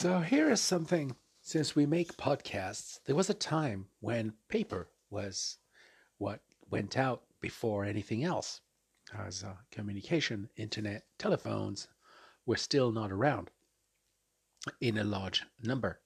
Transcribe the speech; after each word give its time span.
So 0.00 0.20
here 0.20 0.50
is 0.50 0.62
something. 0.62 1.14
Since 1.42 1.76
we 1.76 1.84
make 1.84 2.16
podcasts, 2.16 3.00
there 3.04 3.14
was 3.14 3.28
a 3.28 3.34
time 3.34 3.84
when 4.00 4.32
paper 4.48 4.88
was 5.10 5.58
what 6.16 6.40
went 6.70 6.96
out 6.96 7.24
before 7.42 7.84
anything 7.84 8.24
else, 8.24 8.62
as 9.14 9.44
uh, 9.44 9.52
communication, 9.70 10.48
internet, 10.56 11.02
telephones 11.18 11.86
were 12.46 12.56
still 12.56 12.90
not 12.90 13.12
around 13.12 13.50
in 14.80 14.96
a 14.96 15.04
large 15.04 15.44
number. 15.62 16.00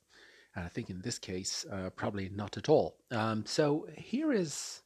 And 0.56 0.64
I 0.64 0.68
think 0.68 0.90
in 0.90 1.00
this 1.00 1.20
case, 1.20 1.64
uh, 1.70 1.90
probably 1.90 2.28
not 2.28 2.56
at 2.56 2.68
all. 2.68 2.96
Um, 3.12 3.46
so 3.46 3.86
here 3.96 4.32
is 4.32 4.82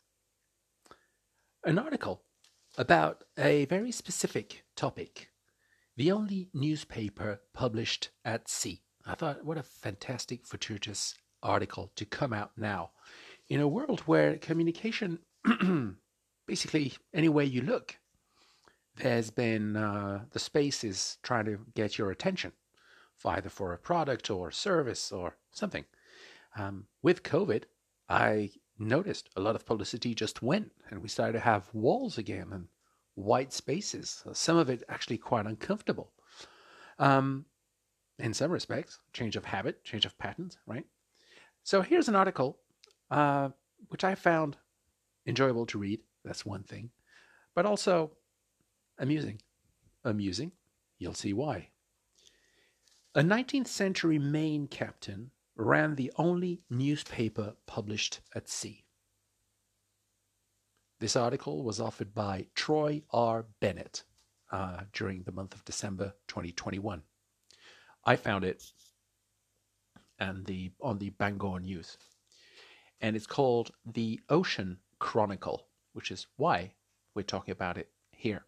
an 1.64 1.78
article 1.78 2.20
about 2.76 3.24
a 3.38 3.64
very 3.64 3.90
specific 3.90 4.64
topic 4.76 5.30
the 5.96 6.12
only 6.12 6.50
newspaper 6.52 7.40
published 7.54 8.10
at 8.22 8.50
sea. 8.50 8.82
I 9.08 9.14
thought, 9.14 9.44
what 9.44 9.56
a 9.56 9.62
fantastic, 9.62 10.46
fortuitous 10.46 11.14
article 11.42 11.90
to 11.96 12.04
come 12.04 12.32
out 12.34 12.52
now 12.56 12.90
in 13.48 13.60
a 13.60 13.68
world 13.68 14.00
where 14.00 14.36
communication, 14.36 15.20
basically, 16.46 16.92
any 17.14 17.28
way 17.30 17.46
you 17.46 17.62
look, 17.62 17.96
there's 18.96 19.30
been 19.30 19.76
uh, 19.76 20.24
the 20.30 20.38
space 20.38 20.84
is 20.84 21.16
trying 21.22 21.46
to 21.46 21.58
get 21.74 21.96
your 21.96 22.10
attention, 22.10 22.52
either 23.24 23.48
for 23.48 23.72
a 23.72 23.78
product 23.78 24.30
or 24.30 24.50
service 24.50 25.10
or 25.10 25.36
something. 25.52 25.84
Um, 26.56 26.86
with 27.02 27.22
COVID, 27.22 27.64
I 28.08 28.50
noticed 28.78 29.30
a 29.36 29.40
lot 29.40 29.54
of 29.54 29.64
publicity 29.64 30.14
just 30.14 30.42
went, 30.42 30.72
and 30.90 31.00
we 31.00 31.08
started 31.08 31.34
to 31.34 31.40
have 31.40 31.72
walls 31.72 32.18
again 32.18 32.48
and 32.52 32.68
white 33.14 33.52
spaces. 33.52 34.22
Some 34.32 34.56
of 34.56 34.68
it 34.68 34.82
actually 34.88 35.18
quite 35.18 35.46
uncomfortable. 35.46 36.12
Um, 36.98 37.46
in 38.18 38.34
some 38.34 38.50
respects, 38.50 38.98
change 39.12 39.36
of 39.36 39.44
habit, 39.44 39.84
change 39.84 40.04
of 40.04 40.18
patterns, 40.18 40.58
right? 40.66 40.84
So 41.62 41.82
here's 41.82 42.08
an 42.08 42.16
article 42.16 42.58
uh, 43.10 43.50
which 43.88 44.04
I 44.04 44.14
found 44.14 44.56
enjoyable 45.26 45.66
to 45.66 45.78
read. 45.78 46.00
That's 46.24 46.44
one 46.44 46.62
thing, 46.62 46.90
but 47.54 47.66
also 47.66 48.12
amusing. 48.98 49.40
Amusing, 50.04 50.52
you'll 50.98 51.14
see 51.14 51.32
why. 51.32 51.68
A 53.14 53.20
19th 53.22 53.66
century 53.66 54.18
Maine 54.18 54.66
captain 54.66 55.30
ran 55.56 55.96
the 55.96 56.12
only 56.16 56.62
newspaper 56.70 57.54
published 57.66 58.20
at 58.34 58.48
sea. 58.48 58.84
This 61.00 61.16
article 61.16 61.62
was 61.62 61.80
offered 61.80 62.14
by 62.14 62.46
Troy 62.54 63.02
R. 63.10 63.46
Bennett 63.60 64.04
uh, 64.50 64.80
during 64.92 65.22
the 65.22 65.32
month 65.32 65.54
of 65.54 65.64
December 65.64 66.14
2021. 66.28 67.02
I 68.04 68.16
found 68.16 68.44
it 68.44 68.64
and 70.18 70.46
the 70.46 70.72
on 70.80 70.98
the 70.98 71.10
Bangor 71.10 71.60
News, 71.60 71.96
and 73.00 73.14
it's 73.14 73.26
called 73.26 73.72
the 73.86 74.20
Ocean 74.28 74.78
Chronicle, 74.98 75.66
which 75.92 76.10
is 76.10 76.26
why 76.36 76.72
we're 77.14 77.22
talking 77.22 77.52
about 77.52 77.78
it 77.78 77.90
here. 78.10 78.44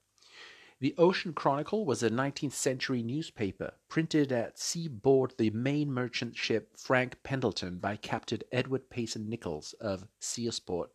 The 0.80 0.94
Ocean 0.96 1.34
Chronicle 1.34 1.84
was 1.84 2.02
a 2.02 2.08
19th 2.08 2.52
century 2.54 3.02
newspaper 3.02 3.74
printed 3.88 4.32
at 4.32 4.58
sea 4.58 4.86
aboard 4.86 5.34
the 5.36 5.50
Maine 5.50 5.92
merchant 5.92 6.36
ship 6.36 6.74
Frank 6.78 7.22
Pendleton 7.22 7.78
by 7.78 7.96
Captain 7.96 8.40
Edward 8.50 8.88
Payson 8.88 9.28
Nichols 9.28 9.74
of 9.74 10.06
Searsport. 10.20 10.88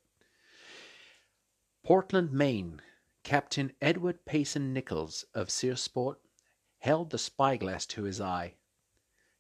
Portland, 1.84 2.32
Maine. 2.34 2.82
Captain 3.24 3.74
Edward 3.80 4.26
Payson 4.26 4.74
Nichols 4.74 5.26
of 5.36 5.50
Searsport 5.50 6.16
held 6.86 7.10
the 7.10 7.18
spyglass 7.18 7.84
to 7.88 8.04
his 8.04 8.22
eye. 8.22 8.54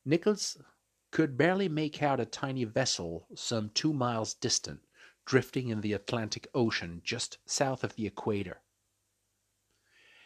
Nichols 0.03 0.57
could 1.11 1.37
barely 1.37 1.69
make 1.69 2.01
out 2.01 2.19
a 2.19 2.25
tiny 2.25 2.63
vessel 2.63 3.27
some 3.35 3.69
two 3.69 3.93
miles 3.93 4.33
distant, 4.33 4.79
drifting 5.25 5.69
in 5.69 5.81
the 5.81 5.93
Atlantic 5.93 6.47
Ocean 6.55 7.01
just 7.03 7.37
south 7.45 7.83
of 7.83 7.95
the 7.95 8.07
equator. 8.07 8.63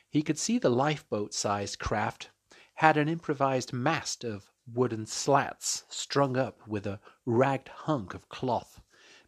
He 0.10 0.22
could 0.22 0.40
see 0.40 0.60
the 0.60 0.70
lifeboat 0.70 1.34
sized 1.34 1.78
craft 1.78 2.30
had 2.76 2.96
an 2.96 3.10
improvised 3.10 3.74
mast 3.74 4.24
of 4.24 4.50
wooden 4.66 5.06
slats 5.06 5.84
strung 5.90 6.38
up 6.38 6.66
with 6.66 6.88
a 6.88 7.02
ragged 7.26 7.68
hunk 7.68 8.14
of 8.14 8.30
cloth, 8.30 8.80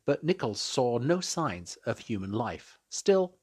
but 0.05 0.23
Nichols 0.23 0.61
saw 0.61 0.97
no 0.97 1.19
signs 1.19 1.77
of 1.85 1.99
human 1.99 2.31
life. 2.31 2.79
Still, 2.87 3.35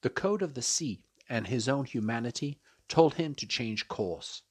the 0.00 0.08
code 0.08 0.40
of 0.40 0.54
the 0.54 0.62
sea 0.62 1.02
and 1.28 1.48
his 1.48 1.68
own 1.68 1.84
humanity 1.84 2.62
told 2.88 3.14
him 3.14 3.34
to 3.34 3.46
change 3.46 3.88
course. 3.88 4.42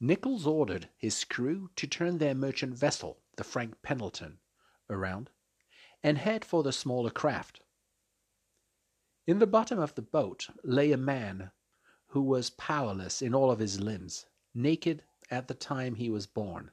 Nichols 0.00 0.46
ordered 0.46 0.88
his 0.96 1.24
crew 1.24 1.70
to 1.76 1.86
turn 1.86 2.18
their 2.18 2.34
merchant 2.34 2.74
vessel, 2.74 3.20
the 3.36 3.44
Frank 3.44 3.82
Pendleton, 3.82 4.38
around 4.88 5.30
and 6.02 6.18
head 6.18 6.44
for 6.44 6.62
the 6.62 6.72
smaller 6.72 7.10
craft. 7.10 7.60
In 9.26 9.40
the 9.40 9.46
bottom 9.46 9.78
of 9.78 9.94
the 9.94 10.02
boat 10.02 10.48
lay 10.62 10.92
a 10.92 10.96
man 10.96 11.50
who 12.08 12.22
was 12.22 12.50
powerless 12.50 13.20
in 13.20 13.34
all 13.34 13.50
of 13.50 13.58
his 13.58 13.80
limbs, 13.80 14.26
naked 14.54 15.04
at 15.30 15.48
the 15.48 15.54
time 15.54 15.96
he 15.96 16.08
was 16.08 16.26
born. 16.26 16.70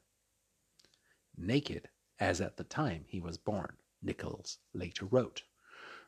Naked 1.36 1.90
as 2.20 2.40
at 2.40 2.56
the 2.56 2.64
time 2.64 3.06
he 3.08 3.20
was 3.20 3.38
born, 3.38 3.78
Nichols 4.02 4.60
later 4.74 5.06
wrote. 5.06 5.44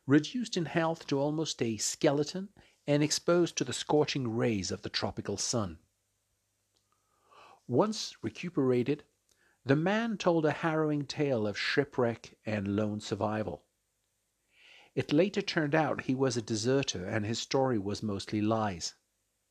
Reduced 0.05 0.55
in 0.55 0.65
health 0.65 1.05
to 1.07 1.19
almost 1.19 1.61
a 1.61 1.75
skeleton 1.77 2.49
and 2.87 3.03
exposed 3.03 3.57
to 3.57 3.65
the 3.65 3.73
scorching 3.73 4.35
rays 4.35 4.71
of 4.71 4.81
the 4.81 4.89
tropical 4.89 5.35
sun. 5.35 5.77
Once 7.67 8.15
recuperated, 8.23 9.03
the 9.65 9.75
man 9.75 10.17
told 10.17 10.45
a 10.45 10.51
harrowing 10.51 11.05
tale 11.05 11.45
of 11.45 11.59
shipwreck 11.59 12.37
and 12.45 12.75
lone 12.77 13.01
survival. 13.01 13.65
It 14.95 15.11
later 15.11 15.41
turned 15.41 15.75
out 15.75 16.05
he 16.05 16.15
was 16.15 16.37
a 16.37 16.41
deserter 16.41 17.05
and 17.05 17.25
his 17.25 17.39
story 17.39 17.77
was 17.77 18.01
mostly 18.01 18.41
lies. 18.41 18.95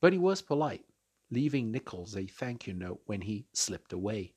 But 0.00 0.12
he 0.12 0.18
was 0.18 0.42
polite, 0.42 0.86
leaving 1.30 1.70
Nichols 1.70 2.16
a 2.16 2.26
thank 2.26 2.66
you 2.66 2.72
note 2.72 3.02
when 3.06 3.20
he 3.20 3.46
slipped 3.52 3.92
away. 3.92 4.34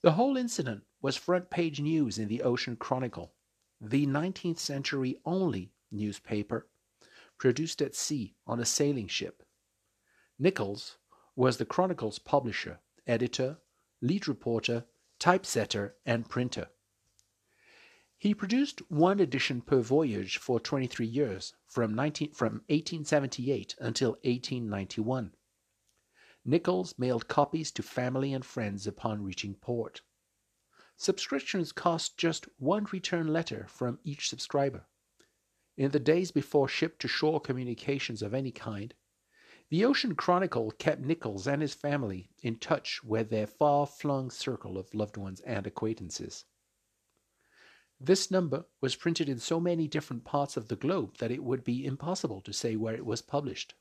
The 0.00 0.12
whole 0.12 0.36
incident 0.36 0.84
was 1.00 1.16
front 1.16 1.50
page 1.50 1.80
news 1.80 2.18
in 2.18 2.28
the 2.28 2.42
Ocean 2.42 2.76
Chronicle, 2.76 3.34
the 3.80 4.06
19th 4.06 4.58
century 4.58 5.20
only 5.24 5.72
newspaper 5.90 6.66
produced 7.44 7.82
at 7.82 7.94
sea 7.94 8.34
on 8.46 8.58
a 8.58 8.64
sailing 8.64 9.06
ship. 9.06 9.42
Nichols 10.38 10.96
was 11.36 11.58
the 11.58 11.66
Chronicle's 11.66 12.18
publisher, 12.18 12.80
editor, 13.06 13.58
lead 14.00 14.26
reporter, 14.26 14.86
typesetter, 15.18 15.94
and 16.06 16.26
printer. 16.26 16.68
He 18.16 18.32
produced 18.32 18.80
one 18.90 19.20
edition 19.20 19.60
per 19.60 19.82
voyage 19.82 20.38
for 20.38 20.58
23 20.58 21.04
years, 21.04 21.52
from, 21.66 21.94
19, 21.94 22.32
from 22.32 22.62
1878 22.68 23.74
until 23.78 24.12
1891. 24.22 25.34
Nichols 26.46 26.94
mailed 26.96 27.28
copies 27.28 27.70
to 27.72 27.82
family 27.82 28.32
and 28.32 28.42
friends 28.42 28.86
upon 28.86 29.22
reaching 29.22 29.54
port. 29.54 30.00
Subscriptions 30.96 31.72
cost 31.72 32.16
just 32.16 32.48
one 32.56 32.86
return 32.90 33.28
letter 33.28 33.66
from 33.68 33.98
each 34.02 34.30
subscriber. 34.30 34.86
In 35.76 35.90
the 35.90 35.98
days 35.98 36.30
before 36.30 36.68
ship 36.68 36.98
to 37.00 37.08
shore 37.08 37.40
communications 37.40 38.22
of 38.22 38.32
any 38.32 38.52
kind, 38.52 38.94
the 39.70 39.84
Ocean 39.84 40.14
Chronicle 40.14 40.70
kept 40.70 41.00
Nichols 41.00 41.46
and 41.46 41.62
his 41.62 41.74
family 41.74 42.30
in 42.42 42.58
touch 42.58 43.02
with 43.02 43.30
their 43.30 43.46
far 43.46 43.86
flung 43.86 44.30
circle 44.30 44.78
of 44.78 44.94
loved 44.94 45.16
ones 45.16 45.40
and 45.40 45.66
acquaintances. 45.66 46.44
This 47.98 48.30
number 48.30 48.66
was 48.80 48.94
printed 48.96 49.28
in 49.28 49.38
so 49.38 49.58
many 49.58 49.88
different 49.88 50.24
parts 50.24 50.56
of 50.56 50.68
the 50.68 50.76
globe 50.76 51.16
that 51.18 51.30
it 51.30 51.42
would 51.42 51.64
be 51.64 51.84
impossible 51.84 52.40
to 52.42 52.52
say 52.52 52.76
where 52.76 52.94
it 52.94 53.06
was 53.06 53.22
published. 53.22 53.74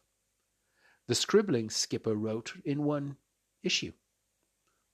The 1.08 1.16
scribbling 1.16 1.70
skipper 1.70 2.16
wrote 2.16 2.54
in 2.64 2.84
one 2.84 3.18
issue. 3.62 3.94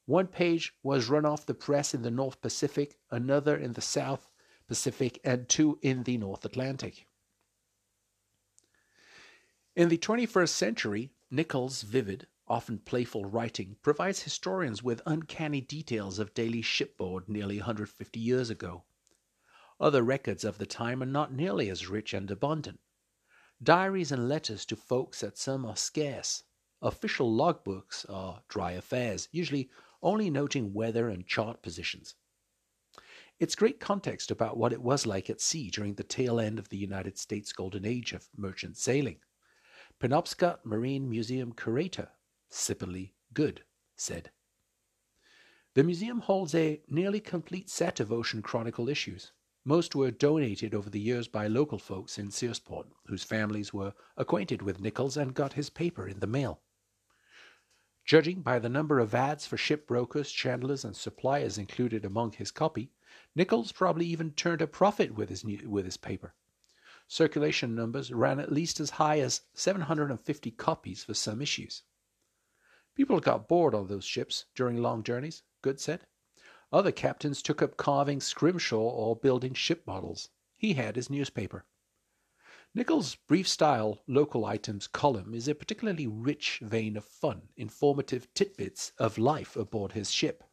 One 0.06 0.28
page 0.28 0.74
was 0.82 1.10
run 1.10 1.26
off 1.26 1.46
the 1.46 1.54
press 1.54 1.94
in 1.94 2.02
the 2.02 2.12
North 2.12 2.42
Pacific, 2.42 2.98
another 3.12 3.56
in 3.56 3.74
the 3.74 3.82
South 3.82 4.29
Pacific, 4.70 5.20
and 5.24 5.50
two 5.50 5.80
in 5.82 6.04
the 6.04 6.16
North 6.16 6.46
Atlantic. 6.46 7.08
In 9.76 9.90
the 9.90 9.98
21st 9.98 10.50
century, 10.50 11.12
Nichols' 11.32 11.82
vivid, 11.82 12.28
often 12.48 12.78
playful 12.78 13.26
writing 13.26 13.78
provides 13.82 14.22
historians 14.22 14.84
with 14.84 15.02
uncanny 15.08 15.60
details 15.60 16.20
of 16.20 16.36
daily 16.36 16.62
shipboard 16.62 17.28
nearly 17.28 17.58
150 17.58 18.20
years 18.20 18.52
ago. 18.52 18.84
Other 19.80 20.04
records 20.04 20.44
of 20.44 20.60
the 20.60 20.68
time 20.68 21.02
are 21.02 21.08
not 21.08 21.34
nearly 21.34 21.70
as 21.72 21.88
rich 21.88 22.14
and 22.14 22.30
abundant. 22.30 22.80
Diaries 23.64 24.12
and 24.12 24.30
letters 24.30 24.66
to 24.68 24.76
folks 24.76 25.24
at 25.24 25.40
some 25.40 25.66
are 25.66 25.78
scarce. 25.78 26.44
Official 26.80 27.36
logbooks 27.36 28.06
are 28.08 28.44
dry 28.48 28.74
affairs, 28.74 29.30
usually 29.32 29.72
only 30.04 30.30
noting 30.30 30.76
weather 30.76 31.10
and 31.10 31.26
chart 31.26 31.64
positions. 31.64 32.14
It's 33.40 33.56
great 33.56 33.80
context 33.80 34.32
about 34.32 34.58
what 34.58 34.74
it 34.74 34.82
was 34.82 35.06
like 35.06 35.30
at 35.30 35.40
sea 35.40 35.70
during 35.70 35.94
the 35.94 36.04
tail 36.04 36.42
end 36.42 36.60
of 36.60 36.68
the 36.68 36.78
United 36.78 37.18
States 37.18 37.54
golden 37.54 37.86
age 37.86 38.12
of 38.12 38.28
merchant 38.36 38.76
sailing. 38.76 39.20
Penobscot 39.98 40.66
Marine 40.66 41.10
Museum 41.10 41.54
curator 41.54 42.10
Cipperly 42.52 43.14
Good 43.34 43.64
said. 43.96 44.32
The 45.74 45.86
museum 45.86 46.20
holds 46.20 46.54
a 46.54 46.82
nearly 46.90 47.22
complete 47.22 47.70
set 47.70 48.02
of 48.02 48.12
Ocean 48.12 48.42
Chronicle 48.42 48.90
issues. 48.90 49.32
Most 49.64 49.96
were 49.96 50.12
donated 50.12 50.76
over 50.76 50.90
the 50.90 51.00
years 51.00 51.30
by 51.30 51.48
local 51.48 51.80
folks 51.80 52.18
in 52.18 52.32
Searsport, 52.32 52.88
whose 53.06 53.24
families 53.24 53.74
were 53.74 53.94
acquainted 54.18 54.62
with 54.62 54.82
Nichols 54.82 55.16
and 55.16 55.34
got 55.34 55.54
his 55.54 55.70
paper 55.70 56.08
in 56.08 56.20
the 56.20 56.28
mail. 56.28 56.60
Judging 58.04 58.42
by 58.42 58.60
the 58.60 58.68
number 58.68 59.00
of 59.00 59.16
ads 59.16 59.46
for 59.46 59.56
shipbrokers, 59.56 60.34
chandlers, 60.34 60.84
and 60.84 60.96
suppliers 60.96 61.58
included 61.58 62.04
among 62.04 62.34
his 62.34 62.52
copy, 62.52 62.92
Nichols 63.36 63.72
probably 63.72 64.06
even 64.06 64.32
turned 64.32 64.62
a 64.62 64.68
profit 64.68 65.16
with 65.16 65.30
his, 65.30 65.44
new, 65.44 65.70
with 65.70 65.86
his 65.86 65.98
paper. 65.98 66.34
Circulation 67.08 67.74
numbers 67.74 68.12
ran 68.12 68.40
at 68.40 68.52
least 68.52 68.80
as 68.80 68.92
high 68.92 69.20
as 69.20 69.42
750 69.54 70.52
copies 70.52 71.04
for 71.04 71.14
some 71.14 71.42
issues. 71.42 71.84
People 72.94 73.20
got 73.20 73.48
bored 73.48 73.74
on 73.74 73.88
those 73.88 74.06
ships 74.06 74.46
during 74.54 74.78
long 74.78 75.02
journeys, 75.04 75.42
Good 75.62 75.80
said. 75.80 76.06
Other 76.72 76.92
captains 76.92 77.42
took 77.42 77.62
up 77.62 77.78
carving 77.78 78.22
scrimshaw 78.22 78.78
or 78.78 79.16
building 79.16 79.54
ship 79.54 79.88
models. 79.88 80.30
He 80.56 80.74
had 80.74 80.96
his 80.96 81.10
newspaper. 81.10 81.66
Nichols' 82.76 83.16
brief 83.16 83.48
style 83.48 84.04
local 84.06 84.46
items 84.46 84.86
column 84.86 85.34
is 85.34 85.48
a 85.48 85.56
particularly 85.56 86.06
rich 86.06 86.60
vein 86.62 86.96
of 86.96 87.06
fun, 87.06 87.50
informative 87.58 88.32
tidbits 88.36 88.92
of 89.00 89.18
life 89.18 89.56
aboard 89.56 89.94
his 89.94 90.12
ship. 90.12 90.44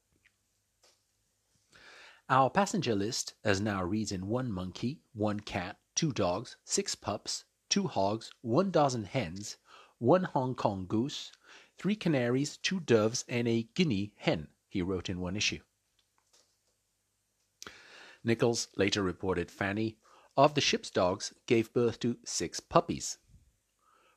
Our 2.29 2.51
passenger 2.51 2.97
list, 2.97 3.35
as 3.45 3.61
now 3.61 3.85
reads 3.85 4.11
in 4.11 4.27
one 4.27 4.51
monkey, 4.51 5.01
one 5.13 5.39
cat, 5.39 5.79
two 5.95 6.13
dogs, 6.13 6.57
six 6.65 6.97
pups, 6.97 7.45
two 7.69 7.87
hogs, 7.87 8.33
one 8.41 8.73
dozen 8.73 9.05
hens, 9.05 9.59
one 9.99 10.25
Hong 10.25 10.57
Kong 10.57 10.87
goose, 10.89 11.31
three 11.79 11.95
canaries, 11.95 12.57
two 12.57 12.81
doves, 12.81 13.25
and 13.29 13.47
a 13.47 13.69
guinea 13.75 14.13
hen, 14.17 14.49
he 14.69 14.83
wrote 14.83 15.09
in 15.09 15.21
one 15.21 15.37
issue. 15.37 15.61
Nichols 18.25 18.67
later 18.77 19.05
reported 19.05 19.49
Fanny 19.49 19.97
of 20.37 20.55
the 20.55 20.61
ship's 20.61 20.91
dogs 20.91 21.33
gave 21.47 21.73
birth 21.73 22.01
to 22.01 22.19
six 22.25 22.59
puppies. 22.59 23.19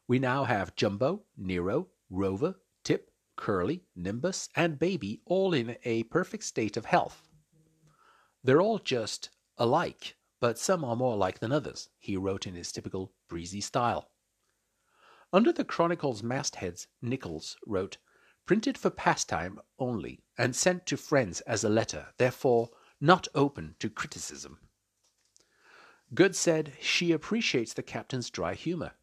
We 0.08 0.18
now 0.18 0.46
have 0.46 0.76
Jumbo, 0.76 1.26
Nero, 1.38 1.90
Rover, 2.10 2.56
Tip, 2.84 3.12
Curly, 3.36 3.84
Nimbus, 3.96 4.50
and 4.56 4.80
Baby 4.80 5.22
all 5.26 5.54
in 5.54 5.78
a 5.84 6.04
perfect 6.06 6.44
state 6.44 6.76
of 6.76 6.86
health. 6.86 7.29
They're 8.50 8.62
all 8.62 8.80
just 8.80 9.30
alike, 9.60 10.18
but 10.40 10.58
some 10.58 10.84
are 10.84 10.96
more 10.96 11.14
alike 11.14 11.38
than 11.38 11.52
others, 11.52 11.88
he 12.00 12.18
wrote 12.18 12.48
in 12.48 12.56
his 12.56 12.72
typical 12.72 13.14
breezy 13.28 13.62
style. 13.62 14.10
Under 15.32 15.52
the 15.52 15.64
Chronicle's 15.64 16.24
mastheads, 16.24 16.88
Nichols 17.00 17.58
wrote, 17.68 18.00
Printed 18.48 18.76
for 18.76 18.90
pastime 18.90 19.60
only, 19.78 20.24
and 20.36 20.56
sent 20.56 20.88
to 20.88 20.98
friends 20.98 21.42
as 21.42 21.64
a 21.64 21.70
letter, 21.70 22.08
therefore 22.18 22.72
not 23.00 23.28
open 23.36 23.76
to 23.78 23.88
criticism. 23.88 24.58
Good 26.16 26.36
said 26.36 26.74
she 26.82 27.12
appreciates 27.12 27.76
the 27.76 27.84
captain's 27.84 28.32
dry 28.32 28.56
humor. 28.56 28.94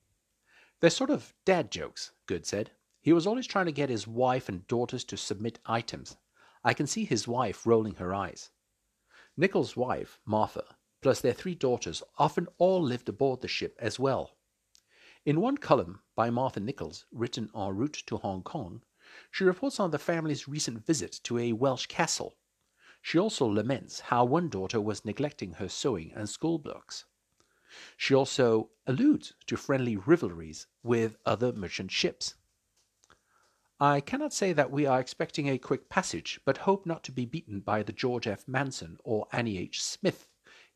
They're 0.81 0.91
sort 0.91 1.11
of 1.11 1.35
dad 1.45 1.71
jokes, 1.71 2.11
Good 2.27 2.47
said. 2.47 2.73
He 3.01 3.13
was 3.13 3.29
always 3.29 3.47
trying 3.47 3.67
to 3.67 3.71
get 3.71 3.91
his 3.91 4.09
wife 4.09 4.49
and 4.49 4.67
daughters 4.67 5.05
to 5.05 5.17
submit 5.17 5.61
items. 5.65 6.17
I 6.65 6.75
can 6.75 6.89
see 6.89 7.05
his 7.05 7.29
wife 7.29 7.65
rolling 7.65 7.95
her 7.95 8.13
eyes. 8.13 8.51
Nichols' 9.37 9.77
wife, 9.77 10.19
Martha, 10.25 10.77
plus 11.03 11.21
their 11.21 11.33
three 11.33 11.55
daughters, 11.55 12.03
often 12.19 12.49
all 12.59 12.83
lived 12.83 13.09
aboard 13.09 13.41
the 13.41 13.49
ship 13.49 13.77
as 13.79 13.99
well. 13.99 14.37
In 15.25 15.41
one 15.41 15.59
column 15.59 16.01
by 16.15 16.31
Martha 16.31 16.61
Nichols, 16.61 17.07
written 17.13 17.51
en 17.55 17.77
route 17.77 18.03
to 18.07 18.17
Hong 18.17 18.43
Kong, 18.43 18.83
she 19.31 19.45
reports 19.45 19.79
on 19.79 19.91
the 19.91 19.99
family's 19.99 20.49
recent 20.49 20.85
visit 20.87 21.21
to 21.25 21.39
a 21.39 21.53
Welsh 21.53 21.87
castle 21.87 22.37
she 23.07 23.21
also 23.21 23.47
laments 23.47 24.01
how 24.01 24.25
one 24.25 24.49
daughter 24.49 24.81
was 24.81 25.05
neglecting 25.05 25.53
her 25.53 25.69
sewing 25.69 26.13
and 26.15 26.29
school 26.29 26.59
books. 26.59 27.05
She 27.97 28.13
also 28.13 28.71
alludes 28.85 29.33
to 29.47 29.57
friendly 29.57 29.97
rivalries 29.97 30.67
with 30.83 31.17
other 31.25 31.53
merchant 31.53 31.93
ships. 31.93 32.35
I 33.79 34.01
cannot 34.01 34.33
say 34.33 34.55
that 34.55 34.71
we 34.71 34.87
are 34.87 34.99
expecting 34.99 35.49
a 35.49 35.59
quick 35.59 35.91
passage, 35.91 36.41
but 36.47 36.59
hope 36.59 36.87
not 36.87 37.05
to 37.05 37.13
be 37.13 37.27
beaten 37.27 37.61
by 37.61 37.83
the 37.83 37.93
George 37.93 38.27
F. 38.27 38.49
Manson 38.49 38.99
or 39.05 39.29
Annie 39.33 39.59
H. 39.59 39.83
Smith. 39.83 40.29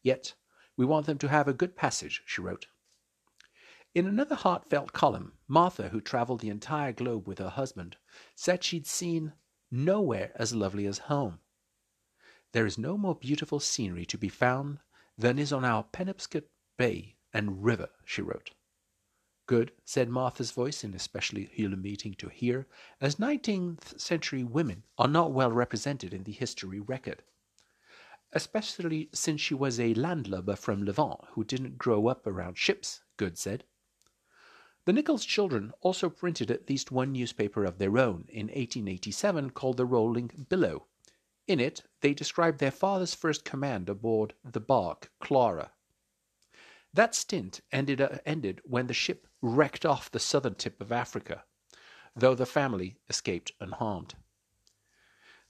Yet 0.02 0.34
we 0.76 0.84
want 0.84 1.06
them 1.06 1.16
to 1.18 1.28
have 1.28 1.48
a 1.48 1.54
good 1.54 1.76
passage, 1.76 2.22
she 2.26 2.42
wrote. 2.42 2.66
In 3.94 4.06
another 4.06 4.34
heartfelt 4.34 4.92
column, 4.92 5.32
Martha, 5.48 5.88
who 5.88 6.00
traveled 6.02 6.40
the 6.40 6.50
entire 6.50 6.92
globe 6.92 7.26
with 7.26 7.38
her 7.38 7.48
husband, 7.48 7.96
said 8.34 8.62
she'd 8.62 8.86
seen 8.86 9.32
nowhere 9.70 10.32
as 10.34 10.54
lovely 10.54 10.84
as 10.84 10.98
home. 10.98 11.40
There 12.52 12.66
is 12.66 12.76
no 12.76 12.98
more 12.98 13.14
beautiful 13.14 13.60
scenery 13.60 14.04
to 14.06 14.18
be 14.18 14.28
found 14.28 14.78
than 15.16 15.38
is 15.38 15.52
on 15.52 15.64
our 15.64 15.84
Penobscot 15.84 16.44
Bay 16.76 17.16
and 17.32 17.64
river, 17.64 17.88
she 18.04 18.20
wrote. 18.20 18.50
Good, 19.50 19.72
said 19.84 20.08
Martha's 20.08 20.52
voice 20.52 20.84
in 20.84 20.94
especially 20.94 21.46
humiliating 21.46 22.14
to 22.18 22.28
hear, 22.28 22.68
as 23.00 23.18
nineteenth 23.18 24.00
century 24.00 24.44
women 24.44 24.84
are 24.96 25.08
not 25.08 25.32
well 25.32 25.50
represented 25.50 26.14
in 26.14 26.22
the 26.22 26.30
history 26.30 26.78
record. 26.78 27.24
Especially 28.32 29.10
since 29.12 29.40
she 29.40 29.54
was 29.54 29.80
a 29.80 29.94
landlubber 29.94 30.54
from 30.54 30.84
Levant 30.84 31.24
who 31.32 31.42
didn't 31.42 31.78
grow 31.78 32.06
up 32.06 32.28
around 32.28 32.58
ships, 32.58 33.02
Good 33.16 33.36
said. 33.36 33.64
The 34.84 34.92
Nichols 34.92 35.24
children 35.24 35.72
also 35.80 36.08
printed 36.08 36.52
at 36.52 36.70
least 36.70 36.92
one 36.92 37.10
newspaper 37.10 37.64
of 37.64 37.78
their 37.78 37.98
own 37.98 38.26
in 38.28 38.46
1887 38.46 39.50
called 39.50 39.78
the 39.78 39.84
Rolling 39.84 40.46
Billow, 40.48 40.86
in 41.48 41.58
it 41.58 41.82
they 42.02 42.14
describe 42.14 42.58
their 42.58 42.70
father's 42.70 43.16
first 43.16 43.44
command 43.44 43.88
aboard 43.88 44.34
the 44.44 44.60
bark 44.60 45.10
Clara. 45.18 45.72
That 46.92 47.14
stint 47.14 47.60
ended, 47.70 48.00
uh, 48.00 48.18
ended 48.26 48.60
when 48.64 48.88
the 48.88 48.94
ship 48.94 49.28
wrecked 49.40 49.86
off 49.86 50.10
the 50.10 50.18
southern 50.18 50.56
tip 50.56 50.80
of 50.80 50.90
Africa, 50.90 51.44
though 52.16 52.34
the 52.34 52.46
family 52.46 52.98
escaped 53.08 53.52
unharmed. 53.60 54.16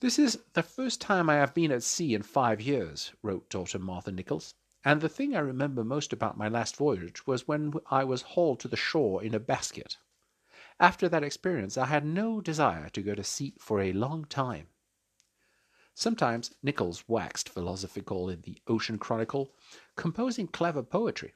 This 0.00 0.18
is 0.18 0.38
the 0.52 0.62
first 0.62 1.00
time 1.00 1.30
I 1.30 1.34
have 1.36 1.54
been 1.54 1.72
at 1.72 1.82
sea 1.82 2.14
in 2.14 2.22
five 2.22 2.60
years, 2.60 3.12
wrote 3.22 3.48
daughter 3.48 3.78
Martha 3.78 4.12
Nichols, 4.12 4.54
and 4.84 5.00
the 5.00 5.08
thing 5.08 5.34
I 5.34 5.40
remember 5.40 5.84
most 5.84 6.12
about 6.12 6.38
my 6.38 6.48
last 6.48 6.76
voyage 6.76 7.26
was 7.26 7.48
when 7.48 7.72
I 7.90 8.04
was 8.04 8.22
hauled 8.22 8.60
to 8.60 8.68
the 8.68 8.76
shore 8.76 9.22
in 9.22 9.34
a 9.34 9.40
basket. 9.40 9.96
After 10.78 11.08
that 11.08 11.22
experience, 11.22 11.76
I 11.76 11.86
had 11.86 12.04
no 12.06 12.40
desire 12.40 12.88
to 12.90 13.02
go 13.02 13.14
to 13.14 13.24
sea 13.24 13.54
for 13.58 13.80
a 13.80 13.92
long 13.92 14.24
time. 14.24 14.68
Sometimes 15.94 16.54
Nichols 16.62 17.06
waxed 17.08 17.48
philosophical 17.50 18.30
in 18.30 18.40
the 18.40 18.62
Ocean 18.66 18.98
Chronicle, 18.98 19.54
composing 19.96 20.48
clever 20.48 20.82
poetry. 20.82 21.34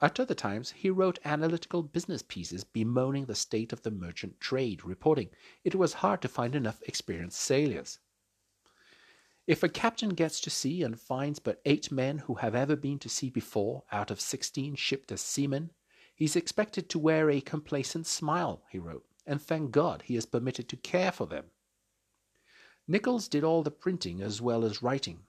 At 0.00 0.20
other 0.20 0.34
times 0.34 0.70
he 0.70 0.90
wrote 0.90 1.18
analytical 1.24 1.82
business 1.82 2.22
pieces 2.22 2.62
bemoaning 2.62 3.24
the 3.26 3.34
state 3.34 3.72
of 3.72 3.82
the 3.82 3.90
merchant 3.90 4.40
trade, 4.40 4.84
reporting 4.84 5.30
it 5.64 5.74
was 5.74 5.94
hard 5.94 6.22
to 6.22 6.28
find 6.28 6.54
enough 6.54 6.80
experienced 6.86 7.40
sailors. 7.40 7.98
If 9.46 9.62
a 9.62 9.68
captain 9.68 10.10
gets 10.10 10.40
to 10.42 10.50
sea 10.50 10.82
and 10.82 11.00
finds 11.00 11.38
but 11.38 11.60
eight 11.64 11.90
men 11.90 12.18
who 12.18 12.34
have 12.34 12.54
ever 12.54 12.76
been 12.76 12.98
to 13.00 13.08
sea 13.08 13.30
before 13.30 13.82
out 13.90 14.10
of 14.10 14.20
sixteen 14.20 14.76
shipped 14.76 15.10
as 15.10 15.20
seamen, 15.20 15.70
he's 16.14 16.36
expected 16.36 16.88
to 16.90 16.98
wear 16.98 17.30
a 17.30 17.40
complacent 17.40 18.06
smile, 18.06 18.62
he 18.70 18.78
wrote, 18.78 19.06
and 19.26 19.40
thank 19.40 19.70
God 19.70 20.02
he 20.04 20.16
is 20.16 20.26
permitted 20.26 20.68
to 20.68 20.76
care 20.76 21.10
for 21.10 21.26
them. 21.26 21.46
Nichols 22.86 23.26
did 23.26 23.42
all 23.42 23.62
the 23.62 23.70
printing 23.70 24.20
as 24.20 24.40
well 24.40 24.64
as 24.64 24.82
writing. 24.82 25.20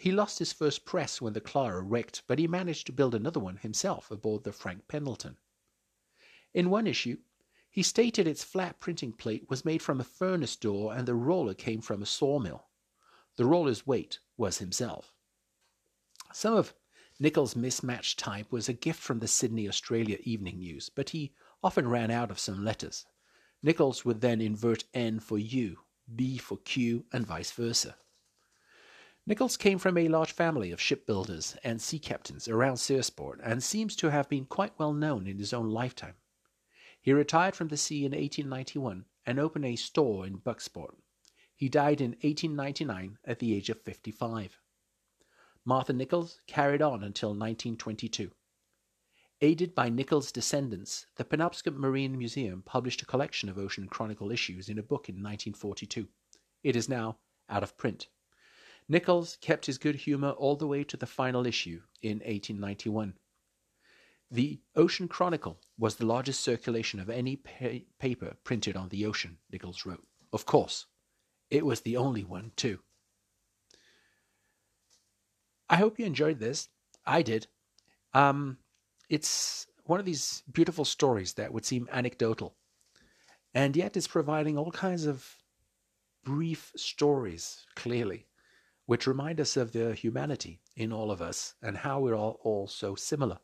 He 0.00 0.12
lost 0.12 0.38
his 0.38 0.52
first 0.52 0.84
press 0.84 1.20
when 1.20 1.32
the 1.32 1.40
Clara 1.40 1.82
wrecked, 1.82 2.22
but 2.28 2.38
he 2.38 2.46
managed 2.46 2.86
to 2.86 2.92
build 2.92 3.16
another 3.16 3.40
one 3.40 3.56
himself 3.56 4.12
aboard 4.12 4.44
the 4.44 4.52
Frank 4.52 4.86
Pendleton. 4.86 5.38
In 6.54 6.70
one 6.70 6.86
issue, 6.86 7.18
he 7.68 7.82
stated 7.82 8.26
its 8.26 8.44
flat 8.44 8.78
printing 8.78 9.12
plate 9.12 9.50
was 9.50 9.64
made 9.64 9.82
from 9.82 10.00
a 10.00 10.04
furnace 10.04 10.54
door 10.54 10.94
and 10.94 11.06
the 11.06 11.16
roller 11.16 11.52
came 11.52 11.80
from 11.80 12.00
a 12.00 12.06
sawmill. 12.06 12.68
The 13.34 13.44
roller's 13.44 13.88
weight 13.88 14.20
was 14.36 14.58
himself. 14.58 15.12
Some 16.32 16.54
of 16.54 16.74
Nichols' 17.18 17.56
mismatched 17.56 18.20
type 18.20 18.52
was 18.52 18.68
a 18.68 18.72
gift 18.72 19.00
from 19.00 19.18
the 19.18 19.26
Sydney, 19.26 19.68
Australia 19.68 20.18
Evening 20.22 20.60
News, 20.60 20.88
but 20.88 21.10
he 21.10 21.34
often 21.60 21.88
ran 21.88 22.12
out 22.12 22.30
of 22.30 22.38
some 22.38 22.64
letters. 22.64 23.04
Nichols 23.64 24.04
would 24.04 24.20
then 24.20 24.40
invert 24.40 24.84
N 24.94 25.18
for 25.18 25.38
U 25.38 25.78
B 26.14 26.38
for 26.38 26.58
Q, 26.58 27.04
and 27.12 27.26
vice 27.26 27.50
versa. 27.50 27.96
Nichols 29.28 29.58
came 29.58 29.76
from 29.76 29.98
a 29.98 30.08
large 30.08 30.32
family 30.32 30.70
of 30.70 30.80
shipbuilders 30.80 31.54
and 31.62 31.82
sea 31.82 31.98
captains 31.98 32.48
around 32.48 32.76
Searsport 32.76 33.38
and 33.42 33.62
seems 33.62 33.94
to 33.96 34.10
have 34.10 34.26
been 34.26 34.46
quite 34.46 34.72
well 34.78 34.94
known 34.94 35.26
in 35.26 35.36
his 35.36 35.52
own 35.52 35.68
lifetime. 35.68 36.14
He 36.98 37.12
retired 37.12 37.54
from 37.54 37.68
the 37.68 37.76
sea 37.76 38.06
in 38.06 38.12
1891 38.12 39.04
and 39.26 39.38
opened 39.38 39.66
a 39.66 39.76
store 39.76 40.26
in 40.26 40.38
Bucksport. 40.38 40.94
He 41.54 41.68
died 41.68 42.00
in 42.00 42.12
1899 42.12 43.18
at 43.22 43.38
the 43.38 43.54
age 43.54 43.68
of 43.68 43.82
55. 43.82 44.58
Martha 45.62 45.92
Nichols 45.92 46.40
carried 46.46 46.80
on 46.80 47.04
until 47.04 47.32
1922. 47.32 48.30
Aided 49.42 49.74
by 49.74 49.90
Nichols' 49.90 50.32
descendants, 50.32 51.04
the 51.16 51.24
Penobscot 51.24 51.76
Marine 51.76 52.16
Museum 52.16 52.62
published 52.62 53.02
a 53.02 53.06
collection 53.06 53.50
of 53.50 53.58
Ocean 53.58 53.88
Chronicle 53.88 54.30
issues 54.30 54.70
in 54.70 54.78
a 54.78 54.82
book 54.82 55.10
in 55.10 55.16
1942. 55.16 56.08
It 56.62 56.74
is 56.74 56.88
now 56.88 57.18
out 57.50 57.62
of 57.62 57.76
print. 57.76 58.08
Nichols 58.88 59.36
kept 59.40 59.66
his 59.66 59.76
good 59.76 59.96
humor 59.96 60.30
all 60.30 60.56
the 60.56 60.66
way 60.66 60.82
to 60.84 60.96
the 60.96 61.06
final 61.06 61.46
issue 61.46 61.82
in 62.00 62.18
1891. 62.18 63.14
The 64.30 64.60
Ocean 64.74 65.08
Chronicle 65.08 65.60
was 65.78 65.96
the 65.96 66.06
largest 66.06 66.40
circulation 66.40 67.00
of 67.00 67.10
any 67.10 67.36
pa- 67.36 67.84
paper 67.98 68.36
printed 68.44 68.76
on 68.76 68.88
the 68.88 69.06
ocean, 69.06 69.38
Nichols 69.50 69.84
wrote. 69.84 70.06
Of 70.32 70.46
course, 70.46 70.86
it 71.50 71.64
was 71.64 71.80
the 71.80 71.96
only 71.96 72.24
one, 72.24 72.52
too. 72.56 72.80
I 75.70 75.76
hope 75.76 75.98
you 75.98 76.06
enjoyed 76.06 76.38
this. 76.38 76.68
I 77.06 77.22
did. 77.22 77.46
Um, 78.14 78.58
it's 79.08 79.66
one 79.84 80.00
of 80.00 80.06
these 80.06 80.42
beautiful 80.50 80.84
stories 80.84 81.34
that 81.34 81.52
would 81.52 81.64
seem 81.64 81.88
anecdotal, 81.92 82.56
and 83.54 83.76
yet 83.76 83.96
is 83.96 84.06
providing 84.06 84.56
all 84.58 84.70
kinds 84.70 85.06
of 85.06 85.36
brief 86.24 86.72
stories, 86.76 87.64
clearly, 87.74 88.27
which 88.88 89.06
remind 89.06 89.38
us 89.38 89.58
of 89.58 89.72
the 89.72 89.92
humanity 89.92 90.62
in 90.76 90.94
all 90.94 91.10
of 91.10 91.20
us 91.20 91.52
and 91.60 91.76
how 91.76 92.00
we're 92.00 92.16
all, 92.16 92.40
all 92.42 92.66
so 92.66 92.94
similar. 92.94 93.36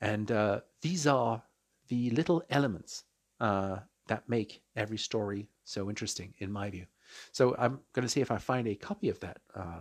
And 0.00 0.30
uh, 0.30 0.60
these 0.82 1.04
are 1.04 1.42
the 1.88 2.10
little 2.10 2.44
elements 2.48 3.02
uh, 3.40 3.78
that 4.06 4.28
make 4.28 4.62
every 4.76 4.98
story 4.98 5.48
so 5.64 5.90
interesting, 5.90 6.32
in 6.38 6.52
my 6.52 6.70
view. 6.70 6.86
So 7.32 7.56
I'm 7.58 7.80
going 7.92 8.04
to 8.04 8.08
see 8.08 8.20
if 8.20 8.30
I 8.30 8.38
find 8.38 8.68
a 8.68 8.76
copy 8.76 9.08
of 9.08 9.18
that 9.18 9.38
uh, 9.52 9.80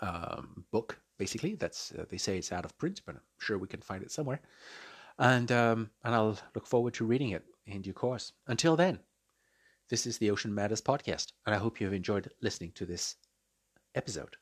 um, 0.00 0.64
book 0.70 0.98
basically. 1.18 1.54
That's 1.54 1.92
uh, 1.92 2.06
they 2.08 2.16
say 2.16 2.38
it's 2.38 2.52
out 2.52 2.64
of 2.64 2.78
print, 2.78 3.02
but 3.04 3.16
I'm 3.16 3.20
sure 3.38 3.58
we 3.58 3.68
can 3.68 3.82
find 3.82 4.02
it 4.02 4.10
somewhere. 4.10 4.40
And 5.18 5.52
um, 5.52 5.90
and 6.04 6.14
I'll 6.14 6.38
look 6.54 6.66
forward 6.66 6.94
to 6.94 7.04
reading 7.04 7.30
it 7.30 7.44
in 7.66 7.82
due 7.82 7.92
course. 7.92 8.32
Until 8.46 8.76
then, 8.76 8.98
this 9.90 10.06
is 10.06 10.16
the 10.16 10.30
Ocean 10.30 10.54
Matters 10.54 10.80
podcast, 10.80 11.32
and 11.44 11.54
I 11.54 11.58
hope 11.58 11.80
you 11.80 11.86
have 11.86 11.92
enjoyed 11.92 12.30
listening 12.40 12.72
to 12.76 12.86
this 12.86 13.16
episode. 13.94 14.41